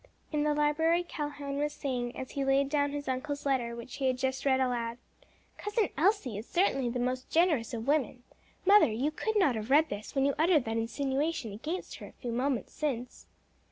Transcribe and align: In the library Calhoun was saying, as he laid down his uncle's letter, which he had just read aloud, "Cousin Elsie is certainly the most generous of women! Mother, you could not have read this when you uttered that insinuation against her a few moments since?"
In 0.31 0.41
the 0.41 0.55
library 0.55 1.03
Calhoun 1.03 1.59
was 1.59 1.73
saying, 1.73 2.17
as 2.17 2.31
he 2.31 2.43
laid 2.43 2.69
down 2.69 2.89
his 2.89 3.07
uncle's 3.07 3.45
letter, 3.45 3.75
which 3.75 3.97
he 3.97 4.07
had 4.07 4.17
just 4.17 4.45
read 4.47 4.59
aloud, 4.59 4.97
"Cousin 5.59 5.89
Elsie 5.95 6.39
is 6.39 6.47
certainly 6.47 6.89
the 6.89 6.97
most 6.97 7.29
generous 7.29 7.71
of 7.71 7.85
women! 7.85 8.23
Mother, 8.65 8.91
you 8.91 9.11
could 9.11 9.35
not 9.37 9.53
have 9.53 9.69
read 9.69 9.89
this 9.89 10.15
when 10.15 10.25
you 10.25 10.33
uttered 10.39 10.65
that 10.65 10.75
insinuation 10.77 11.51
against 11.53 11.97
her 11.97 12.07
a 12.07 12.11
few 12.13 12.31
moments 12.31 12.73
since?" 12.73 13.27